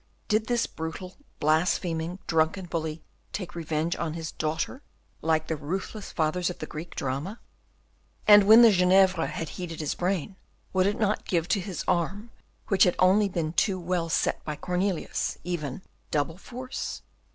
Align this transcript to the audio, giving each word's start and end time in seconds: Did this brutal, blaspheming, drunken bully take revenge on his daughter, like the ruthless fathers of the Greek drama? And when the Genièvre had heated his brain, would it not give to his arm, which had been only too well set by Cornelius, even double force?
Did 0.27 0.47
this 0.47 0.65
brutal, 0.65 1.15
blaspheming, 1.39 2.17
drunken 2.25 2.65
bully 2.65 3.03
take 3.33 3.53
revenge 3.53 3.95
on 3.95 4.15
his 4.15 4.31
daughter, 4.31 4.81
like 5.21 5.45
the 5.45 5.55
ruthless 5.55 6.11
fathers 6.11 6.49
of 6.49 6.57
the 6.57 6.65
Greek 6.65 6.95
drama? 6.95 7.39
And 8.27 8.45
when 8.47 8.63
the 8.63 8.71
Genièvre 8.71 9.27
had 9.27 9.49
heated 9.61 9.79
his 9.79 9.93
brain, 9.93 10.37
would 10.73 10.87
it 10.87 10.97
not 10.99 11.25
give 11.27 11.47
to 11.49 11.59
his 11.59 11.83
arm, 11.87 12.31
which 12.67 12.83
had 12.85 12.97
been 12.97 13.05
only 13.07 13.51
too 13.51 13.79
well 13.79 14.09
set 14.09 14.43
by 14.43 14.55
Cornelius, 14.55 15.37
even 15.43 15.83
double 16.09 16.39
force? 16.39 17.03